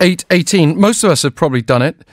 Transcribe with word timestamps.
8 0.00 0.24
18. 0.30 0.80
Most 0.80 1.02
of 1.02 1.10
us 1.10 1.22
have 1.22 1.34
probably 1.34 1.62
done 1.62 1.82
it. 1.82 2.04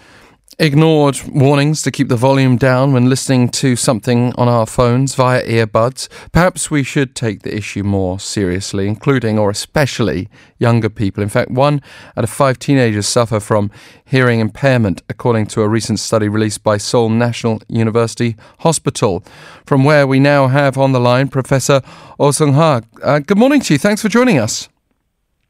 Ignored 0.57 1.19
warnings 1.27 1.81
to 1.83 1.91
keep 1.91 2.07
the 2.07 2.15
volume 2.15 2.55
down 2.55 2.93
when 2.93 3.09
listening 3.09 3.49
to 3.49 3.75
something 3.75 4.33
on 4.37 4.47
our 4.47 4.65
phones 4.65 5.13
via 5.13 5.45
earbuds. 5.45 6.07
Perhaps 6.31 6.71
we 6.71 6.81
should 6.81 7.13
take 7.13 7.41
the 7.43 7.55
issue 7.55 7.83
more 7.83 8.19
seriously, 8.19 8.87
including 8.87 9.37
or 9.37 9.51
especially 9.51 10.29
younger 10.57 10.89
people. 10.89 11.21
In 11.21 11.29
fact, 11.29 11.51
one 11.51 11.81
out 12.15 12.23
of 12.23 12.29
five 12.29 12.57
teenagers 12.57 13.05
suffer 13.05 13.39
from 13.39 13.69
hearing 14.05 14.39
impairment, 14.39 15.03
according 15.09 15.47
to 15.47 15.61
a 15.61 15.67
recent 15.67 15.99
study 15.99 16.29
released 16.29 16.63
by 16.63 16.77
Seoul 16.77 17.09
National 17.09 17.61
University 17.67 18.35
Hospital. 18.59 19.23
From 19.65 19.83
where 19.83 20.07
we 20.07 20.19
now 20.19 20.47
have 20.47 20.77
on 20.77 20.93
the 20.93 21.01
line 21.01 21.27
Professor 21.27 21.81
Oh 22.17 22.29
Seungha. 22.29 22.83
Uh, 23.03 23.19
good 23.19 23.37
morning 23.37 23.59
to 23.61 23.73
you. 23.73 23.77
Thanks 23.77 24.01
for 24.01 24.09
joining 24.09 24.39
us. 24.39 24.69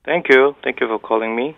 Thank 0.03 0.29
you. 0.29 0.55
Thank 0.63 0.81
you 0.81 0.87
for 0.87 0.99
calling 0.99 1.35
me. 1.35 1.55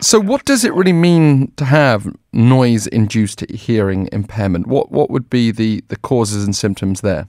So, 0.00 0.20
what 0.20 0.44
does 0.44 0.62
it 0.64 0.74
really 0.74 0.92
mean 0.92 1.52
to 1.56 1.64
have 1.64 2.14
noise-induced 2.32 3.50
hearing 3.50 4.10
impairment? 4.12 4.66
What 4.66 4.92
what 4.92 5.08
would 5.08 5.30
be 5.30 5.50
the, 5.50 5.82
the 5.88 5.96
causes 5.96 6.44
and 6.44 6.54
symptoms 6.54 7.00
there? 7.00 7.28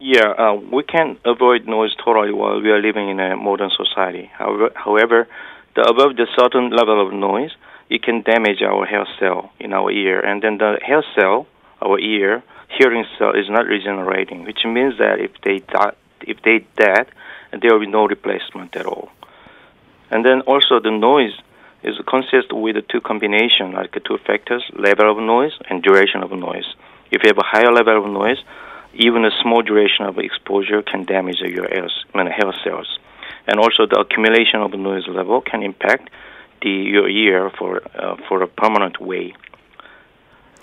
Yeah, 0.00 0.30
uh, 0.30 0.54
we 0.54 0.82
can't 0.82 1.18
avoid 1.24 1.66
noise 1.68 1.94
totally 2.04 2.32
while 2.32 2.60
we 2.60 2.70
are 2.70 2.80
living 2.80 3.08
in 3.08 3.20
a 3.20 3.36
modern 3.36 3.70
society. 3.70 4.28
However, 4.32 4.70
however, 4.74 5.28
the 5.76 5.82
above 5.82 6.16
the 6.16 6.26
certain 6.36 6.70
level 6.70 7.04
of 7.04 7.12
noise, 7.12 7.52
it 7.90 8.02
can 8.02 8.22
damage 8.22 8.60
our 8.60 8.84
hair 8.84 9.06
cell 9.20 9.52
in 9.60 9.72
our 9.72 9.90
ear, 9.92 10.18
and 10.18 10.42
then 10.42 10.58
the 10.58 10.80
hair 10.84 11.04
cell, 11.14 11.46
our 11.80 11.98
ear 12.00 12.42
hearing 12.76 13.04
cell, 13.18 13.30
is 13.30 13.48
not 13.48 13.66
regenerating, 13.66 14.44
which 14.44 14.64
means 14.64 14.98
that 14.98 15.20
if 15.20 15.30
they 15.44 15.60
die, 15.60 15.92
if 16.22 16.42
they 16.42 16.66
dead, 16.76 17.06
there 17.52 17.72
will 17.72 17.80
be 17.80 17.86
no 17.86 18.06
replacement 18.06 18.74
at 18.74 18.84
all. 18.84 19.10
And 20.10 20.24
then 20.24 20.40
also 20.42 20.80
the 20.80 20.90
noise 20.90 21.38
is 21.82 21.96
consist 22.06 22.52
with 22.52 22.76
two 22.88 23.00
combination, 23.00 23.72
like 23.72 23.92
two 24.04 24.18
factors, 24.26 24.64
level 24.74 25.10
of 25.10 25.18
noise 25.18 25.52
and 25.68 25.82
duration 25.82 26.22
of 26.22 26.32
noise. 26.32 26.66
If 27.10 27.22
you 27.22 27.28
have 27.28 27.38
a 27.38 27.46
higher 27.46 27.72
level 27.72 28.04
of 28.04 28.10
noise, 28.10 28.38
even 28.94 29.24
a 29.24 29.30
small 29.42 29.62
duration 29.62 30.04
of 30.06 30.18
exposure 30.18 30.82
can 30.82 31.04
damage 31.04 31.40
your 31.40 31.68
hair, 31.68 31.88
hair 32.14 32.52
cells. 32.64 32.98
And 33.46 33.58
also 33.58 33.86
the 33.86 34.00
accumulation 34.00 34.60
of 34.60 34.72
noise 34.72 35.06
level 35.08 35.40
can 35.40 35.62
impact 35.62 36.10
the, 36.62 36.70
your 36.70 37.08
ear 37.08 37.50
for, 37.58 37.80
uh, 37.94 38.16
for 38.28 38.42
a 38.42 38.48
permanent 38.48 39.00
way. 39.00 39.34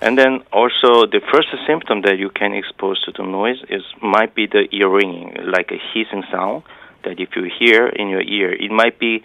And 0.02 0.18
then 0.18 0.42
also 0.52 1.08
the 1.08 1.22
first 1.32 1.48
symptom 1.66 2.02
that 2.02 2.18
you 2.20 2.30
can 2.30 2.54
expose 2.54 3.02
to 3.06 3.12
the 3.12 3.24
noise 3.24 3.64
is 3.70 3.84
might 4.02 4.36
be 4.36 4.46
the 4.46 4.68
ear 4.72 4.90
ringing, 4.90 5.38
like 5.46 5.72
a 5.72 5.80
hissing 5.94 6.24
sound 6.30 6.64
that 7.06 7.20
if 7.20 7.30
you 7.36 7.50
hear 7.60 7.88
in 7.88 8.10
your 8.10 8.22
ear, 8.22 8.52
it 8.52 8.72
might 8.72 9.00
be 9.00 9.24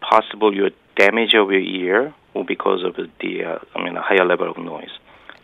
possible 0.00 0.54
your 0.54 0.70
damage 0.96 1.34
of 1.34 1.50
your 1.50 1.60
ear 1.60 2.14
or 2.34 2.44
because 2.44 2.82
of 2.84 2.96
the 3.20 3.44
uh, 3.44 3.58
I 3.74 3.82
mean 3.82 3.96
a 3.96 4.02
higher 4.02 4.24
level 4.24 4.50
of 4.50 4.58
noise. 4.58 4.90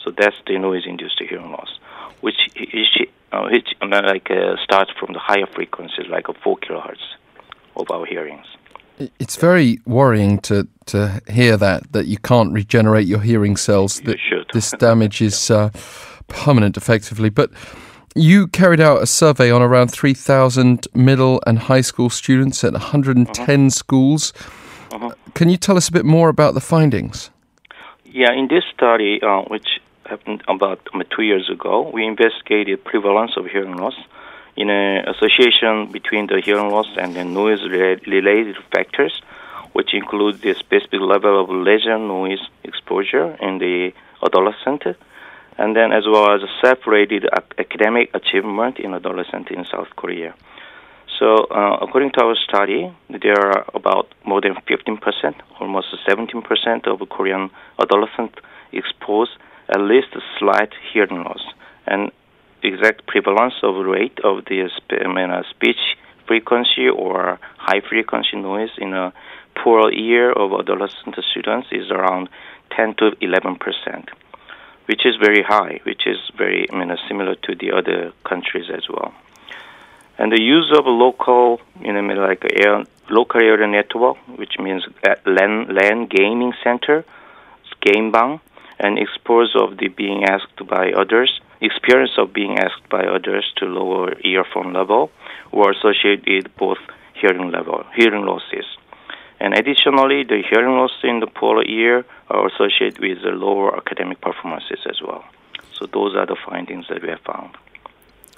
So 0.05 0.13
that's 0.17 0.37
the 0.47 0.59
noise-induced 0.59 1.21
hearing 1.29 1.51
loss, 1.51 1.79
which 2.21 2.37
which, 2.57 3.09
uh, 3.33 3.49
which 3.51 3.75
I 3.81 3.87
mean, 3.87 4.05
like 4.05 4.31
uh, 4.31 4.57
starts 4.63 4.91
from 4.99 5.13
the 5.13 5.19
higher 5.19 5.47
frequencies, 5.47 6.07
like 6.09 6.29
a 6.29 6.35
four 6.35 6.57
kilohertz 6.57 7.03
of 7.77 7.91
our 7.91 8.07
hearings. 8.07 8.47
It's 9.21 9.37
very 9.37 9.79
worrying 9.87 10.39
to, 10.41 10.67
to 10.87 11.21
hear 11.29 11.57
that 11.57 11.93
that 11.93 12.07
you 12.07 12.19
can't 12.19 12.53
regenerate 12.53 13.07
your 13.07 13.21
hearing 13.21 13.57
cells. 13.57 14.01
That 14.01 14.19
this 14.53 14.71
damage 14.79 15.21
is 15.21 15.51
uh, 15.51 15.71
permanent, 16.27 16.77
effectively. 16.77 17.31
But 17.31 17.51
you 18.15 18.49
carried 18.49 18.81
out 18.81 19.03
a 19.03 19.07
survey 19.07 19.51
on 19.51 19.63
around 19.63 19.89
3,000 19.89 20.89
middle 20.95 21.41
and 21.47 21.59
high 21.59 21.81
school 21.81 22.11
students 22.11 22.65
at 22.65 22.73
110 22.73 23.61
uh-huh. 23.61 23.71
schools. 23.71 24.33
Uh-huh. 24.91 25.13
Can 25.39 25.49
you 25.49 25.57
tell 25.57 25.77
us 25.77 25.89
a 25.89 25.93
bit 25.93 26.05
more 26.05 26.31
about 26.31 26.55
the 26.55 26.61
findings? 26.61 27.31
Yeah, 28.07 28.33
in 28.33 28.49
this 28.49 28.65
study, 28.75 29.23
uh, 29.23 29.43
which 29.43 29.69
happened 30.05 30.43
about 30.49 30.81
um, 30.93 31.05
two 31.15 31.23
years 31.23 31.49
ago, 31.49 31.89
we 31.95 32.05
investigated 32.05 32.85
prevalence 32.85 33.37
of 33.37 33.47
hearing 33.47 33.77
loss 33.77 33.95
in 34.57 34.69
an 34.69 35.09
association 35.09 35.93
between 35.93 36.27
the 36.27 36.41
hearing 36.45 36.71
loss 36.73 36.89
and 36.97 37.15
the 37.15 37.25
noise-related 37.25 38.57
factors, 38.75 39.23
which 39.75 39.95
include 39.95 40.41
the 40.41 40.55
specific 40.55 41.01
level 41.01 41.41
of 41.41 41.49
leisure 41.51 42.01
noise 42.01 42.41
exposure 42.65 43.37
in 43.41 43.59
the 43.59 43.93
adolescent, 44.21 44.83
and 45.57 45.77
then 45.77 45.93
as 45.93 46.05
well 46.05 46.35
as 46.35 46.41
self-rated 46.61 47.29
academic 47.59 48.11
achievement 48.13 48.81
in 48.81 48.93
adolescent 48.93 49.53
in 49.53 49.65
South 49.67 49.95
Korea. 49.95 50.35
So, 51.19 51.49
uh, 51.51 51.79
according 51.83 52.13
to 52.13 52.23
our 52.23 52.37
study, 52.37 52.95
there 53.11 53.41
are 53.41 53.65
about 53.75 54.07
more 54.25 54.41
than 54.41 54.55
15%, 54.55 55.35
almost 55.61 55.89
17% 56.09 56.87
of 56.87 57.09
Korean 57.09 57.51
adolescents 57.81 58.37
exposed 58.73 59.33
at 59.69 59.81
least 59.81 60.09
a 60.15 60.21
slight 60.39 60.73
hearing 60.93 61.25
loss. 61.25 61.43
And 61.89 62.13
exact 62.63 63.07
prevalence 63.09 63.55
of 63.65 63.75
rate 63.85 64.19
of 64.23 64.45
the 64.45 64.71
I 64.91 65.09
mean, 65.09 65.31
uh, 65.31 65.43
speech 65.51 65.97
frequency 66.29 66.89
or 66.89 67.41
high 67.57 67.81
frequency 67.81 68.37
noise 68.37 68.71
in 68.79 68.95
a 68.95 69.13
poor 69.57 69.91
ear 69.91 70.31
of 70.31 70.53
adolescent 70.53 71.17
students 71.33 71.69
is 71.73 71.91
around 71.91 72.29
10 72.77 72.95
to 72.99 73.17
11 73.21 73.57
percent, 73.57 74.11
which 74.87 75.05
is 75.05 75.17
very 75.17 75.43
high, 75.43 75.81
which 75.83 76.07
is 76.07 76.19
very 76.37 76.71
I 76.71 76.79
mean, 76.79 76.93
uh, 76.93 76.97
similar 77.09 77.35
to 77.35 77.57
the 77.57 77.73
other 77.73 78.13
countries 78.25 78.71
as 78.73 78.89
well 78.89 79.13
and 80.19 80.33
the 80.33 80.41
use 80.41 80.73
of 80.77 80.85
a 80.87 80.91
local, 80.91 81.61
you 81.81 81.93
know, 81.93 82.01
like 82.01 82.45
air, 82.57 82.85
local 83.09 83.41
area 83.41 83.67
network, 83.67 84.17
which 84.37 84.59
means 84.59 84.85
land, 85.25 85.69
LAN 85.73 86.07
gaming 86.07 86.53
center, 86.63 87.05
game 87.81 88.11
bang, 88.11 88.41
and 88.81 88.99
exposure 88.99 89.59
of 89.59 89.79
the 89.79 89.89
being 89.89 90.25
asked 90.25 90.67
by 90.69 90.93
others, 90.93 91.41
experience 91.61 92.13
of 92.19 92.33
being 92.33 92.59
asked 92.59 92.89
by 92.89 93.03
others 93.03 93.53
to 93.57 93.65
lower 93.65 94.15
earphone 94.25 94.73
level, 94.73 95.11
were 95.53 95.71
associated 95.71 96.51
both 96.57 96.79
hearing 97.15 97.51
level, 97.51 97.85
hearing 97.97 98.25
losses. 98.25 98.67
And 99.41 99.55
additionally, 99.55 100.25
the 100.25 100.43
hearing 100.51 100.77
loss 100.77 100.93
in 101.05 101.21
the 101.21 101.29
polar 101.29 101.65
ear 101.65 102.05
are 102.29 102.47
associated 102.49 102.99
with 103.01 103.23
the 103.23 103.31
lower 103.31 103.77
academic 103.77 104.21
performances 104.21 104.81
as 104.89 105.01
well. 105.01 105.25
So 105.73 105.87
those 105.87 106.17
are 106.17 106.27
the 106.27 106.37
findings 106.49 106.87
that 106.89 107.03
we 107.03 107.09
have 107.09 107.21
found. 107.21 107.57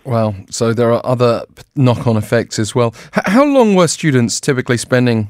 Well, 0.05 0.35
so 0.51 0.73
there 0.73 0.93
are 0.93 1.05
other 1.05 1.45
knock 1.77 2.07
on 2.07 2.17
effects 2.17 2.59
as 2.59 2.75
well. 2.75 2.95
H- 3.17 3.25
how 3.27 3.45
long 3.45 3.75
were 3.75 3.89
students 3.89 4.41
typically 4.41 4.79
spending 4.79 5.29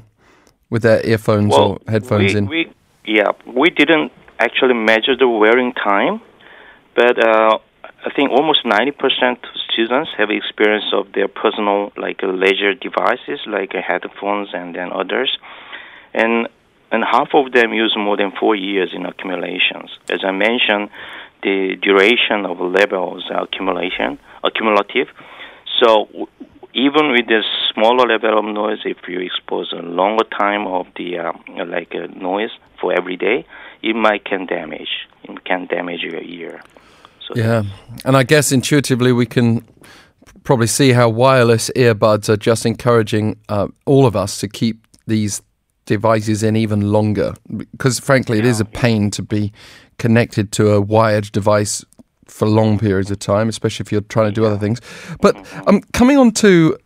with 0.69 0.83
their 0.83 1.05
earphones 1.05 1.51
well, 1.51 1.71
or 1.71 1.79
headphones 1.87 2.33
we, 2.33 2.37
in? 2.37 2.47
We, 2.47 2.73
yeah, 3.05 3.31
we 3.45 3.69
didn't 3.69 4.11
actually 4.39 4.73
measure 4.73 5.15
the 5.17 5.27
wearing 5.27 5.73
time, 5.73 6.21
but 6.95 7.19
uh, 7.19 7.59
I 8.05 8.09
think 8.15 8.31
almost 8.31 8.63
90% 8.65 8.93
of 9.31 9.39
students 9.71 10.11
have 10.17 10.29
experience 10.31 10.85
of 10.93 11.11
their 11.13 11.27
personal, 11.27 11.91
like 11.97 12.23
uh, 12.23 12.27
leisure 12.27 12.73
devices, 12.73 13.39
like 13.45 13.75
uh, 13.75 13.81
headphones 13.81 14.49
and 14.53 14.75
then 14.75 14.91
others. 14.91 15.37
And 16.13 16.47
and 16.93 17.05
half 17.09 17.29
of 17.33 17.53
them 17.53 17.71
use 17.71 17.95
more 17.97 18.17
than 18.17 18.33
four 18.37 18.53
years 18.53 18.91
in 18.93 19.05
accumulations. 19.05 19.97
As 20.09 20.25
I 20.25 20.31
mentioned, 20.31 20.89
the 21.43 21.75
duration 21.81 22.45
of 22.45 22.59
levels 22.59 23.29
accumulation 23.31 24.19
accumulative. 24.43 25.07
So 25.81 26.07
even 26.73 27.11
with 27.11 27.27
this 27.27 27.45
smaller 27.73 28.07
level 28.07 28.39
of 28.39 28.45
noise, 28.45 28.79
if 28.85 28.97
you 29.07 29.19
expose 29.19 29.73
a 29.73 29.81
longer 29.81 30.23
time 30.37 30.67
of 30.67 30.87
the 30.95 31.19
uh, 31.19 31.33
like 31.65 31.93
uh, 31.93 32.07
noise 32.15 32.51
for 32.79 32.93
every 32.93 33.17
day, 33.17 33.45
it 33.81 33.95
might 33.95 34.25
can 34.25 34.45
damage 34.45 35.07
it 35.23 35.43
can 35.43 35.65
damage 35.67 36.01
your 36.01 36.21
ear. 36.21 36.61
So 37.27 37.33
yeah, 37.35 37.63
and 38.05 38.15
I 38.17 38.23
guess 38.23 38.51
intuitively 38.51 39.11
we 39.11 39.25
can 39.25 39.65
probably 40.43 40.67
see 40.67 40.91
how 40.91 41.09
wireless 41.09 41.69
earbuds 41.75 42.29
are 42.29 42.37
just 42.37 42.65
encouraging 42.65 43.37
uh, 43.49 43.67
all 43.85 44.05
of 44.05 44.15
us 44.15 44.39
to 44.39 44.47
keep 44.47 44.87
these 45.07 45.41
devices 45.95 46.41
in 46.41 46.55
even 46.55 46.91
longer 46.91 47.33
because 47.71 47.99
frankly 47.99 48.37
yeah. 48.37 48.43
it 48.43 48.47
is 48.47 48.59
a 48.61 48.65
pain 48.65 49.11
to 49.11 49.21
be 49.21 49.51
connected 49.97 50.51
to 50.53 50.71
a 50.71 50.79
wired 50.79 51.31
device 51.31 51.83
for 52.31 52.47
long 52.47 52.79
periods 52.79 53.11
of 53.11 53.19
time, 53.19 53.49
especially 53.49 53.83
if 53.83 53.91
you're 53.91 54.01
trying 54.01 54.27
to 54.27 54.31
do 54.31 54.45
other 54.45 54.57
things. 54.57 54.79
But 55.19 55.35
um, 55.67 55.81
coming 55.93 56.17
on 56.17 56.31
to 56.43 56.77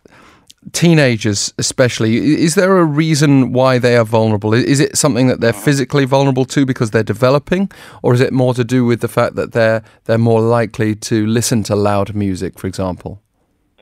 teenagers, 0.72 1.54
especially, 1.57 2.18
is 2.18 2.56
there 2.56 2.78
a 2.78 2.84
reason 2.84 3.54
why 3.54 3.78
they 3.78 3.96
are 3.96 4.04
vulnerable? 4.04 4.54
Is 4.54 4.80
it 4.80 4.98
something 4.98 5.28
that 5.28 5.40
they're 5.40 5.51
uh-huh. 5.51 5.62
physically 5.62 6.06
vulnerable 6.06 6.46
to 6.46 6.66
because 6.66 6.92
they're 6.92 7.04
developing, 7.04 7.72
or 8.01 8.13
is 8.13 8.22
it 8.22 8.34
more 8.34 8.54
to 8.56 8.63
do 8.63 8.86
with 8.86 9.01
the 9.01 9.08
fact 9.08 9.36
that 9.36 9.54
they're 9.54 9.84
they're 10.06 10.18
more 10.18 10.42
likely 10.42 10.96
to 10.96 11.25
listen 11.28 11.63
to 11.63 11.75
loud 11.75 12.16
music, 12.16 12.60
for 12.60 12.68
example? 12.68 13.22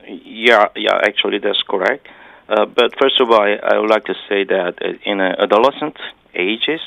Yeah, 0.06 0.66
yeah, 0.76 0.98
actually 1.08 1.38
that's 1.38 1.62
correct. 1.62 2.06
Uh, 2.48 2.66
but 2.66 2.98
first 2.98 3.20
of 3.20 3.30
all, 3.30 3.40
I, 3.40 3.54
I, 3.62 3.78
would 3.78 3.90
like 3.90 4.04
to 4.04 4.14
say 4.28 4.44
that 4.44 4.78
uh, 4.82 4.92
in 5.04 5.20
uh, 5.20 5.34
adolescent 5.38 5.96
ages, 6.34 6.80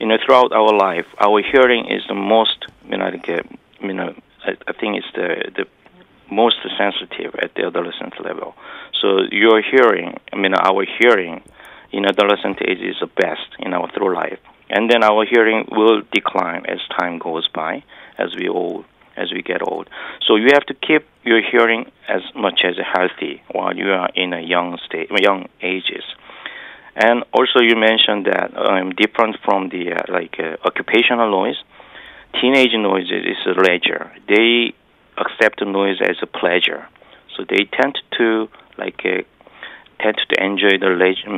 you 0.00 0.06
know, 0.06 0.16
throughout 0.24 0.52
our 0.52 0.72
life, 0.72 1.06
our 1.20 1.42
hearing 1.42 1.90
is 1.90 2.02
the 2.08 2.14
most, 2.14 2.66
you 2.88 2.96
know, 2.96 3.08
like, 3.08 3.28
uh, 3.28 3.42
you 3.80 3.92
know, 3.92 4.14
I, 4.44 4.56
I 4.66 4.72
think 4.72 4.96
it's 4.96 5.12
the 5.14 5.50
the 5.54 5.66
most 6.30 6.56
sensitive 6.76 7.34
at 7.42 7.54
the 7.54 7.66
adolescent 7.66 8.14
level. 8.22 8.54
So 9.00 9.22
your 9.30 9.62
hearing, 9.62 10.18
I 10.32 10.36
mean, 10.36 10.54
our 10.54 10.84
hearing, 10.98 11.42
in 11.92 12.04
adolescent 12.04 12.58
age 12.66 12.80
is 12.80 12.96
the 13.00 13.06
best 13.06 13.48
in 13.58 13.72
our 13.72 13.90
through 13.92 14.14
life. 14.14 14.38
And 14.70 14.90
then 14.90 15.02
our 15.02 15.24
hearing 15.24 15.66
will 15.70 16.02
decline 16.12 16.66
as 16.66 16.80
time 16.98 17.18
goes 17.18 17.48
by, 17.48 17.82
as 18.18 18.34
we 18.36 18.48
old, 18.48 18.84
as 19.18 19.32
we 19.32 19.42
get 19.42 19.60
old. 19.66 19.88
So 20.26 20.36
you 20.36 20.48
have 20.54 20.66
to 20.66 20.74
keep 20.74 21.02
your 21.24 21.42
hearing 21.42 21.90
as 22.08 22.22
much 22.34 22.60
as 22.64 22.76
healthy 22.94 23.42
while 23.52 23.74
you 23.76 23.90
are 23.90 24.10
in 24.14 24.32
a 24.32 24.40
young 24.40 24.78
state, 24.86 25.08
young 25.20 25.48
ages. 25.60 26.04
And 26.96 27.24
also, 27.32 27.60
you 27.60 27.76
mentioned 27.76 28.26
that 28.26 28.50
um, 28.56 28.90
different 28.90 29.36
from 29.44 29.68
the 29.68 29.92
uh, 29.92 30.12
like 30.12 30.34
uh, 30.40 30.56
occupational 30.64 31.30
noise, 31.30 31.56
teenage 32.40 32.74
noise 32.74 33.10
is 33.10 33.38
a 33.46 33.54
leisure. 33.54 34.10
They 34.26 34.74
accept 35.16 35.60
the 35.60 35.66
noise 35.66 35.98
as 36.02 36.16
a 36.22 36.26
pleasure, 36.26 36.88
so 37.36 37.44
they 37.48 37.68
tend 37.70 37.98
to 38.18 38.48
like 38.78 39.00
uh, 39.04 39.22
tend 40.02 40.16
to 40.30 40.44
enjoy 40.44 40.78
the 40.80 40.90
leisure, 40.90 41.30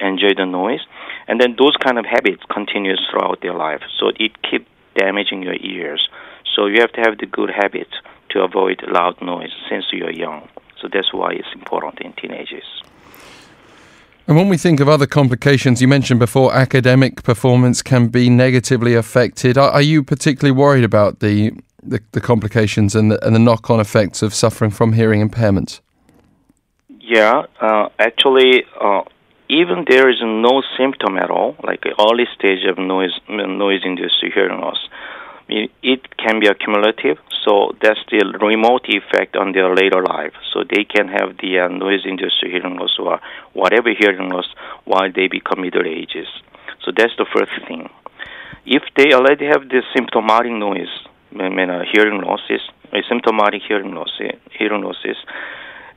enjoy 0.00 0.34
the 0.36 0.46
noise, 0.46 0.80
and 1.28 1.40
then 1.40 1.54
those 1.56 1.76
kind 1.76 1.98
of 1.98 2.04
habits 2.04 2.42
continues 2.50 3.00
throughout 3.10 3.40
their 3.42 3.54
life. 3.54 3.82
So 4.00 4.10
it 4.18 4.32
keep 4.42 4.66
damaging 4.98 5.42
your 5.42 5.54
ears. 5.54 6.08
So 6.56 6.66
you 6.66 6.80
have 6.80 6.92
to 6.92 7.02
have 7.02 7.18
the 7.18 7.26
good 7.26 7.50
habits 7.50 7.92
to 8.30 8.40
avoid 8.40 8.82
loud 8.88 9.20
noise 9.20 9.52
since 9.68 9.84
you're 9.92 10.10
young. 10.10 10.48
So 10.80 10.88
that's 10.90 11.12
why 11.12 11.32
it's 11.32 11.52
important 11.54 12.00
in 12.00 12.14
teenagers. 12.14 12.64
And 14.26 14.36
when 14.36 14.48
we 14.48 14.56
think 14.56 14.80
of 14.80 14.88
other 14.88 15.06
complications, 15.06 15.80
you 15.80 15.86
mentioned 15.86 16.18
before 16.18 16.52
academic 16.52 17.22
performance 17.22 17.82
can 17.82 18.08
be 18.08 18.28
negatively 18.28 18.94
affected. 18.94 19.56
Are, 19.56 19.70
are 19.70 19.82
you 19.82 20.02
particularly 20.02 20.50
worried 20.50 20.82
about 20.82 21.20
the, 21.20 21.52
the, 21.82 22.00
the 22.12 22.20
complications 22.20 22.96
and 22.96 23.12
the, 23.12 23.24
and 23.24 23.36
the 23.36 23.38
knock 23.38 23.70
on 23.70 23.78
effects 23.78 24.22
of 24.22 24.34
suffering 24.34 24.70
from 24.70 24.94
hearing 24.94 25.26
impairments? 25.26 25.80
Yeah, 27.00 27.44
uh, 27.60 27.88
actually, 28.00 28.64
uh, 28.80 29.02
even 29.48 29.84
there 29.88 30.10
is 30.10 30.16
no 30.22 30.62
symptom 30.76 31.18
at 31.18 31.30
all, 31.30 31.54
like 31.62 31.84
early 32.00 32.26
stage 32.34 32.64
of 32.68 32.78
noise 32.78 33.12
noise 33.28 33.82
induced 33.84 34.24
hearing 34.34 34.60
loss, 34.60 34.88
it 35.48 36.16
can 36.16 36.40
be 36.40 36.46
accumulative. 36.46 37.18
So 37.44 37.76
that's 37.80 38.00
the 38.10 38.24
remote 38.40 38.86
effect 38.88 39.36
on 39.36 39.52
their 39.52 39.72
later 39.74 40.02
life. 40.02 40.32
So 40.52 40.64
they 40.68 40.84
can 40.84 41.08
have 41.08 41.38
the 41.38 41.60
uh, 41.60 41.68
noise-induced 41.68 42.42
hearing 42.42 42.76
loss 42.76 42.96
or 42.98 43.20
whatever 43.52 43.90
hearing 43.96 44.30
loss 44.30 44.46
while 44.84 45.10
they 45.12 45.28
become 45.28 45.60
middle 45.60 45.86
ages. 45.86 46.26
So 46.84 46.90
that's 46.96 47.14
the 47.16 47.26
first 47.32 47.52
thing. 47.68 47.88
If 48.64 48.82
they 48.96 49.12
already 49.12 49.46
have 49.46 49.68
the 49.68 49.82
symptomatic 49.94 50.52
noise, 50.52 50.90
I 51.38 51.48
mean, 51.48 51.70
uh, 51.70 51.84
hearing 51.92 52.20
losses, 52.20 52.62
uh, 52.92 52.98
symptomatic 53.08 53.62
hearing 53.68 53.94
loss, 53.94 54.10
uh, 54.20 54.34
hearing 54.58 54.82
losses, 54.82 55.16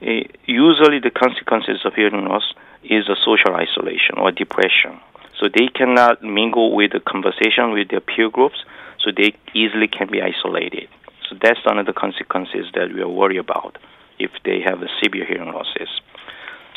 uh, 0.02 0.22
usually 0.46 1.00
the 1.00 1.10
consequences 1.10 1.82
of 1.84 1.96
hearing 1.96 2.26
loss 2.26 2.54
is 2.84 3.10
a 3.10 3.16
social 3.26 3.56
isolation 3.56 4.18
or 4.18 4.32
depression. 4.32 5.00
So 5.40 5.48
they 5.48 5.68
cannot 5.68 6.22
mingle 6.22 6.76
with 6.76 6.92
the 6.92 7.00
conversation 7.00 7.72
with 7.72 7.90
their 7.90 8.02
peer 8.02 8.30
groups 8.30 8.64
so 9.10 9.14
they 9.16 9.34
easily 9.54 9.88
can 9.88 10.08
be 10.12 10.22
isolated. 10.22 10.88
So 11.30 11.36
that's 11.42 11.64
one 11.66 11.78
of 11.78 11.86
the 11.86 11.94
consequences 11.94 12.66
that 12.74 12.94
we 12.94 13.02
are 13.02 13.10
worried 13.10 13.38
about 13.38 13.78
if 14.20 14.32
they 14.44 14.60
have 14.62 14.82
a 14.82 14.88
severe 15.02 15.26
hearing 15.26 15.52
losses. 15.54 15.90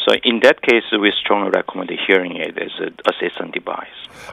So 0.06 0.16
in 0.24 0.40
that 0.42 0.62
case, 0.62 0.82
we 0.92 1.12
strongly 1.18 1.50
recommend 1.50 1.90
a 1.90 1.96
hearing 2.06 2.36
aid 2.38 2.58
as 2.58 2.72
an 2.78 2.96
assistant 3.06 3.54
device. 3.54 3.86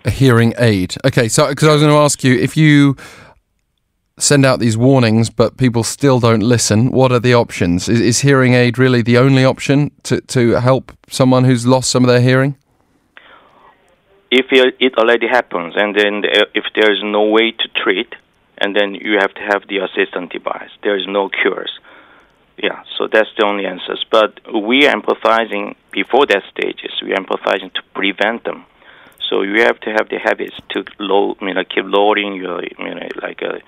A 0.03 0.09
hearing 0.09 0.53
aid. 0.57 0.95
Okay, 1.05 1.27
so 1.27 1.47
because 1.47 1.67
I 1.67 1.73
was 1.73 1.81
going 1.81 1.93
to 1.93 1.99
ask 1.99 2.23
you 2.23 2.37
if 2.39 2.57
you 2.57 2.95
send 4.17 4.45
out 4.45 4.59
these 4.59 4.77
warnings, 4.77 5.29
but 5.29 5.57
people 5.57 5.83
still 5.83 6.19
don't 6.19 6.41
listen. 6.41 6.91
What 6.91 7.11
are 7.11 7.19
the 7.19 7.33
options? 7.33 7.87
Is, 7.87 8.01
is 8.01 8.19
hearing 8.19 8.53
aid 8.53 8.77
really 8.77 9.01
the 9.01 9.17
only 9.17 9.45
option 9.45 9.91
to, 10.03 10.21
to 10.21 10.59
help 10.59 10.91
someone 11.09 11.43
who's 11.43 11.65
lost 11.65 11.89
some 11.89 12.03
of 12.03 12.09
their 12.09 12.21
hearing? 12.21 12.57
If 14.31 14.47
it 14.51 14.97
already 14.97 15.27
happens, 15.27 15.73
and 15.75 15.95
then 15.95 16.23
if 16.53 16.65
there 16.75 16.91
is 16.91 17.01
no 17.03 17.23
way 17.23 17.51
to 17.51 17.67
treat, 17.83 18.13
and 18.57 18.75
then 18.75 18.93
you 18.93 19.17
have 19.19 19.33
to 19.33 19.41
have 19.41 19.67
the 19.67 19.77
assistant 19.77 20.31
device. 20.31 20.69
There 20.83 20.97
is 20.97 21.07
no 21.07 21.29
cures. 21.29 21.71
Yeah, 22.57 22.83
so 22.97 23.07
that's 23.07 23.29
the 23.37 23.45
only 23.45 23.65
answers. 23.65 24.05
But 24.11 24.39
we 24.53 24.85
are 24.85 24.93
empathizing 24.93 25.75
before 25.91 26.25
that 26.25 26.43
stages. 26.51 26.91
We 27.01 27.13
are 27.13 27.23
empathizing 27.23 27.73
to 27.73 27.81
prevent 27.93 28.43
them. 28.43 28.65
So 29.29 29.43
you 29.43 29.61
have 29.61 29.79
to 29.81 29.91
have 29.91 30.09
the 30.09 30.19
habits 30.19 30.57
to 30.71 30.83
low, 30.99 31.37
you 31.39 31.53
know, 31.53 31.63
keep 31.63 31.85
lowering 31.85 32.35
your, 32.35 32.61
you 32.63 32.95
know, 32.95 33.07
like 33.21 33.41
uh, 33.41 33.59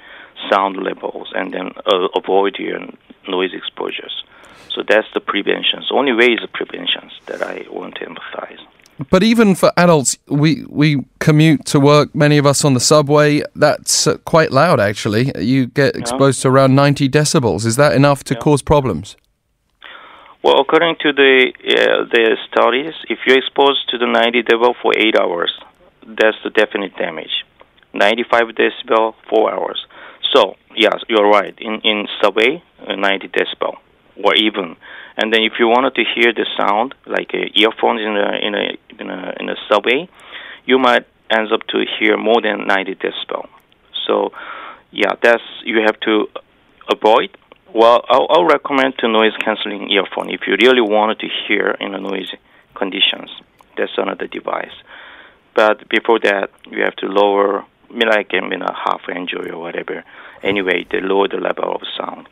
sound 0.49 0.75
levels, 0.77 1.31
and 1.33 1.53
then 1.53 1.71
uh, 1.85 2.07
avoid 2.15 2.57
your 2.59 2.79
noise 3.27 3.53
exposures. 3.53 4.23
So 4.69 4.83
that's 4.87 5.07
the 5.13 5.21
preventions. 5.21 5.87
The 5.89 5.95
only 5.95 6.13
way 6.13 6.33
is 6.33 6.39
the 6.41 6.47
preventions 6.47 7.13
that 7.27 7.41
I 7.41 7.65
want 7.69 7.95
to 7.95 8.05
emphasize. 8.05 8.59
But 9.09 9.23
even 9.23 9.55
for 9.55 9.71
adults, 9.77 10.17
we, 10.27 10.65
we 10.69 11.05
commute 11.19 11.65
to 11.67 11.79
work, 11.79 12.13
many 12.13 12.37
of 12.37 12.45
us 12.45 12.63
on 12.63 12.73
the 12.73 12.79
subway. 12.79 13.41
That's 13.55 14.07
uh, 14.07 14.17
quite 14.25 14.51
loud, 14.51 14.79
actually. 14.79 15.31
You 15.37 15.67
get 15.67 15.95
exposed 15.95 16.39
yeah. 16.39 16.43
to 16.43 16.55
around 16.55 16.75
90 16.75 17.09
decibels. 17.09 17.65
Is 17.65 17.75
that 17.77 17.93
enough 17.93 18.23
to 18.25 18.33
yeah. 18.33 18.39
cause 18.39 18.61
problems? 18.61 19.15
Well, 20.43 20.59
according 20.59 20.95
to 21.01 21.13
the 21.13 21.53
uh, 21.53 22.09
the 22.11 22.35
studies, 22.49 22.95
if 23.07 23.19
you're 23.27 23.37
exposed 23.37 23.87
to 23.89 23.99
the 23.99 24.07
90 24.07 24.41
decibel 24.41 24.73
for 24.81 24.91
eight 24.97 25.15
hours, 25.15 25.53
that's 26.03 26.37
the 26.43 26.49
definite 26.49 26.97
damage. 26.97 27.45
95 27.93 28.55
decibel, 28.55 29.13
four 29.29 29.53
hours. 29.53 29.85
So, 30.33 30.55
yes, 30.75 30.95
you're 31.07 31.29
right. 31.29 31.53
In 31.59 31.81
in 31.83 32.07
subway, 32.23 32.63
uh, 32.87 32.95
90 32.95 33.27
decibel, 33.27 33.77
or 34.15 34.33
even 34.33 34.77
and 35.17 35.33
then 35.33 35.43
if 35.43 35.53
you 35.59 35.67
wanted 35.67 35.95
to 35.95 36.03
hear 36.15 36.33
the 36.33 36.45
sound, 36.57 36.95
like 37.05 37.31
uh, 37.33 37.45
earphones 37.53 38.01
in 38.01 38.15
a 38.15 38.29
in 38.41 38.55
a 38.55 38.77
a 39.11 39.33
in 39.39 39.49
a 39.49 39.55
subway, 39.69 40.09
you 40.65 40.79
might 40.79 41.05
end 41.29 41.51
up 41.51 41.65
to 41.67 41.85
hear 41.99 42.17
more 42.17 42.41
than 42.41 42.67
90 42.67 42.95
decibel. 42.95 43.47
So, 44.05 44.31
yeah, 44.91 45.13
that's 45.21 45.43
you 45.63 45.81
have 45.81 45.99
to 46.01 46.27
avoid. 46.89 47.37
Well, 47.73 48.03
I'll, 48.09 48.27
I'll 48.29 48.45
recommend 48.45 48.97
to 48.99 49.07
noise 49.07 49.33
canceling 49.39 49.89
earphone 49.91 50.29
if 50.29 50.41
you 50.45 50.55
really 50.59 50.81
wanted 50.81 51.19
to 51.19 51.27
hear 51.47 51.77
in 51.79 51.95
a 51.95 51.99
noisy 51.99 52.37
conditions. 52.75 53.29
That's 53.77 53.97
another 53.97 54.27
device. 54.27 54.73
But 55.53 55.87
before 55.87 56.19
that, 56.19 56.49
you 56.69 56.83
have 56.83 56.95
to 56.97 57.07
lower, 57.07 57.65
like 57.89 58.33
in 58.33 58.61
a 58.61 58.73
half 58.73 59.07
range 59.07 59.33
or 59.33 59.57
whatever. 59.57 60.03
Anyway, 60.43 60.83
to 60.85 60.97
lower 60.99 61.29
the 61.29 61.37
level 61.37 61.75
of 61.75 61.81
sound 61.97 62.27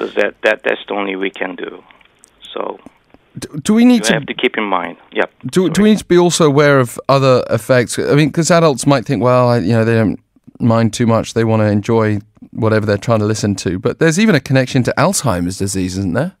because 0.00 0.14
that, 0.14 0.34
that 0.42 0.62
that's 0.62 0.80
the 0.88 0.94
only 0.94 1.14
we 1.14 1.30
can 1.30 1.56
do. 1.56 1.84
So 2.54 2.80
do, 3.38 3.74
we 3.74 3.84
need 3.84 4.04
to 4.04 4.14
have 4.14 4.26
to 4.26 4.34
keep 4.34 4.56
in 4.58 4.64
mind? 4.64 4.96
Yeah. 5.12 5.24
Do 5.46 5.70
do 5.70 5.82
we 5.82 5.90
need 5.90 5.98
to 5.98 6.04
be 6.04 6.18
also 6.18 6.46
aware 6.46 6.80
of 6.80 6.98
other 7.08 7.44
effects? 7.50 7.98
I 7.98 8.14
mean, 8.14 8.28
because 8.28 8.50
adults 8.50 8.86
might 8.86 9.04
think, 9.06 9.22
well, 9.22 9.60
you 9.62 9.72
know, 9.72 9.84
they 9.84 9.94
don't 9.94 10.20
mind 10.58 10.92
too 10.92 11.06
much. 11.06 11.34
They 11.34 11.44
want 11.44 11.60
to 11.60 11.66
enjoy 11.66 12.18
whatever 12.50 12.86
they're 12.86 12.98
trying 12.98 13.20
to 13.20 13.26
listen 13.26 13.54
to. 13.56 13.78
But 13.78 13.98
there's 13.98 14.18
even 14.18 14.34
a 14.34 14.40
connection 14.40 14.82
to 14.84 14.94
Alzheimer's 14.96 15.58
disease, 15.58 15.96
isn't 15.96 16.14
there? 16.14 16.36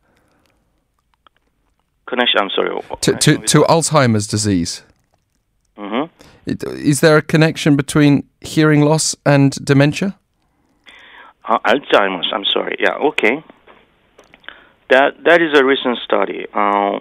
Connection. 2.06 2.40
I'm 2.40 2.50
sorry. 2.50 2.80
To 3.02 3.12
to, 3.14 3.38
to 3.38 3.62
Alzheimer's 3.62 4.26
disease. 4.26 4.82
Mm-hmm. 5.78 6.10
Is 6.76 7.00
there 7.00 7.16
a 7.16 7.22
connection 7.22 7.76
between 7.76 8.28
hearing 8.40 8.82
loss 8.82 9.14
and 9.24 9.52
dementia? 9.64 10.18
Uh, 11.44 11.58
Alzheimer's. 11.60 12.30
I'm 12.34 12.44
sorry. 12.44 12.76
Yeah. 12.80 12.94
Okay. 12.94 13.44
That 14.90 15.22
that 15.24 15.40
is 15.40 15.56
a 15.56 15.64
recent 15.64 15.98
study. 16.04 16.46
Uh, 16.52 16.98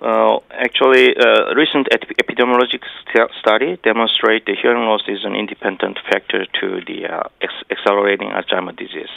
uh, 0.00 0.38
actually, 0.50 1.14
a 1.14 1.50
uh, 1.50 1.54
recent 1.54 1.88
epidemiologic 1.92 2.82
st- 3.08 3.30
study 3.38 3.78
demonstrate 3.82 4.46
the 4.46 4.54
hearing 4.54 4.84
loss 4.84 5.02
is 5.08 5.24
an 5.24 5.34
independent 5.34 5.98
factor 6.10 6.46
to 6.60 6.80
the 6.86 7.06
uh, 7.06 7.22
ex- 7.42 7.64
accelerating 7.70 8.28
Alzheimer's 8.28 8.76
disease. 8.76 9.12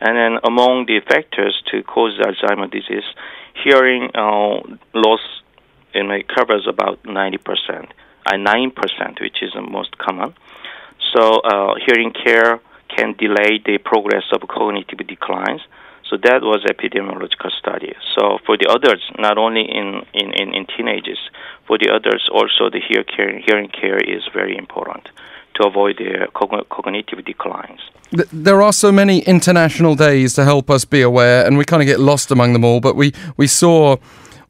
And 0.00 0.16
then 0.16 0.40
among 0.42 0.86
the 0.86 1.00
factors 1.00 1.62
to 1.70 1.82
cause 1.84 2.18
Alzheimer's 2.18 2.70
disease, 2.70 3.06
hearing 3.62 4.10
uh, 4.14 4.58
loss 4.94 5.22
in 5.94 6.10
it 6.10 6.26
covers 6.26 6.66
about 6.68 7.02
90%, 7.04 7.38
uh, 8.26 8.32
9%, 8.32 9.20
which 9.20 9.42
is 9.42 9.52
the 9.54 9.62
most 9.62 9.96
common. 9.98 10.34
So 11.14 11.40
hearing 11.86 12.12
care 12.12 12.60
can 12.88 13.14
delay 13.14 13.60
the 13.64 13.78
progress 13.78 14.24
of 14.32 14.40
cognitive 14.48 15.06
declines. 15.06 15.60
So 16.12 16.18
that 16.24 16.42
was 16.42 16.60
epidemiological 16.68 17.50
study. 17.58 17.94
So 18.14 18.36
for 18.44 18.58
the 18.58 18.68
others, 18.68 19.02
not 19.18 19.38
only 19.38 19.62
in, 19.62 20.02
in, 20.12 20.30
in, 20.34 20.52
in 20.52 20.66
teenagers, 20.76 21.18
for 21.66 21.78
the 21.78 21.88
others 21.88 22.28
also 22.30 22.68
the 22.68 22.80
hear 22.86 23.02
care, 23.02 23.40
hearing 23.40 23.70
care 23.70 23.96
is 23.96 24.22
very 24.34 24.54
important 24.54 25.08
to 25.54 25.66
avoid 25.66 25.96
the 25.96 26.28
cognitive 26.68 27.24
declines. 27.24 27.80
There 28.30 28.60
are 28.60 28.74
so 28.74 28.92
many 28.92 29.20
international 29.20 29.94
days 29.94 30.34
to 30.34 30.44
help 30.44 30.68
us 30.68 30.84
be 30.84 31.00
aware, 31.00 31.46
and 31.46 31.56
we 31.56 31.64
kind 31.64 31.80
of 31.80 31.86
get 31.86 31.98
lost 31.98 32.30
among 32.30 32.52
them 32.52 32.62
all. 32.62 32.80
But 32.80 32.94
we, 32.94 33.14
we 33.38 33.46
saw 33.46 33.96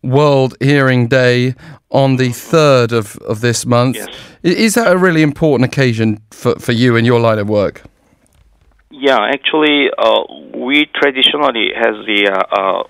World 0.03 0.57
Hearing 0.59 1.07
Day 1.07 1.55
on 1.91 2.17
the 2.17 2.31
3rd 2.31 2.91
of, 2.91 3.17
of 3.19 3.41
this 3.41 3.65
month. 3.65 3.95
Yes. 3.95 4.09
Is 4.43 4.75
that 4.75 4.91
a 4.91 4.99
really 4.99 5.23
important 5.23 5.73
occasion 5.73 6.21
for, 6.33 6.59
for 6.59 6.73
you 6.73 6.97
in 6.97 7.05
your 7.05 7.21
line 7.21 7.39
of 7.39 7.49
work? 7.49 7.83
Yeah, 8.91 9.19
actually, 9.21 9.89
uh, 9.99 10.23
we 10.67 10.87
traditionally 11.01 11.69
has 11.75 11.95
the 12.07 12.21
uh, 12.31 12.61
uh, 12.61 12.83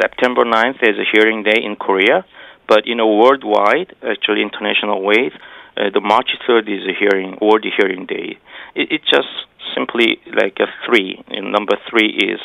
September 0.00 0.44
9th 0.44 0.80
as 0.82 0.96
a 0.98 1.06
hearing 1.12 1.42
day 1.42 1.58
in 1.62 1.76
Korea, 1.76 2.24
But 2.68 2.86
you 2.86 2.94
know, 2.94 3.06
worldwide, 3.22 3.94
actually 4.02 4.42
international 4.42 5.02
wide, 5.02 5.32
uh, 5.76 5.90
the 5.92 6.00
March 6.00 6.30
3rd 6.48 6.68
is 6.68 6.82
a 6.92 6.94
hearing 6.98 7.38
World 7.40 7.64
Hearing 7.76 8.06
Day. 8.06 8.38
It, 8.74 8.86
it's 8.90 9.08
just 9.16 9.28
simply 9.74 10.18
like 10.34 10.56
a 10.60 10.66
three. 10.84 11.22
And 11.28 11.52
number 11.52 11.76
three 11.88 12.10
is 12.32 12.40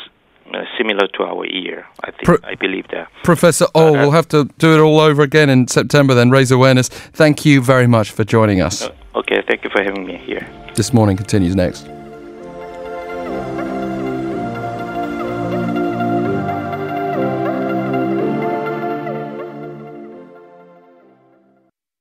uh, 0.54 0.64
similar 0.78 1.06
to 1.16 1.22
our 1.24 1.46
year. 1.46 1.86
I 2.04 2.10
think 2.10 2.24
Pro- 2.24 2.44
I 2.44 2.54
believe 2.54 2.86
that. 2.88 3.08
Professor 3.24 3.66
Oh, 3.74 3.92
we'll 3.92 4.10
have 4.10 4.28
to 4.28 4.44
do 4.58 4.74
it 4.74 4.80
all 4.80 5.00
over 5.00 5.22
again 5.22 5.48
in 5.50 5.66
September, 5.66 6.14
then 6.14 6.30
raise 6.30 6.50
awareness. 6.50 6.88
Thank 6.88 7.44
you 7.44 7.60
very 7.62 7.86
much 7.86 8.10
for 8.10 8.24
joining 8.24 8.60
us. 8.60 8.88
Okay, 9.14 9.42
thank 9.48 9.64
you 9.64 9.70
for 9.70 9.82
having 9.82 10.06
me 10.06 10.16
here. 10.18 10.46
This 10.74 10.92
morning 10.92 11.16
continues 11.16 11.56
next. 11.56 12.01